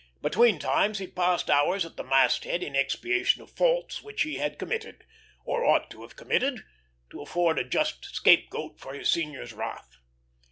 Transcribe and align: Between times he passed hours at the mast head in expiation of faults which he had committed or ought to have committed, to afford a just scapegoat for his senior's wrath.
Between 0.23 0.57
times 0.57 0.97
he 0.97 1.05
passed 1.05 1.47
hours 1.47 1.85
at 1.85 1.95
the 1.95 2.03
mast 2.03 2.43
head 2.45 2.63
in 2.63 2.75
expiation 2.75 3.43
of 3.43 3.51
faults 3.51 4.01
which 4.01 4.23
he 4.23 4.37
had 4.37 4.57
committed 4.57 5.05
or 5.45 5.63
ought 5.63 5.91
to 5.91 6.01
have 6.01 6.15
committed, 6.15 6.65
to 7.11 7.21
afford 7.21 7.59
a 7.59 7.63
just 7.63 8.05
scapegoat 8.05 8.79
for 8.79 8.95
his 8.95 9.11
senior's 9.11 9.53
wrath. 9.53 9.97